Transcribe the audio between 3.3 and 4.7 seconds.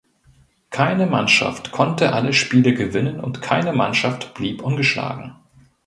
keine Mannschaft blieb